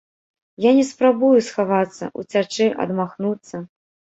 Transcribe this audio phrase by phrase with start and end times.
[0.63, 3.65] Я не спрабую схавацца, уцячы, адмахнуцца!